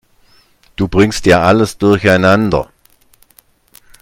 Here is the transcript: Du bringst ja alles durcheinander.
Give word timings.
Du 0.77 0.87
bringst 0.87 1.27
ja 1.27 1.43
alles 1.43 1.77
durcheinander. 1.77 2.71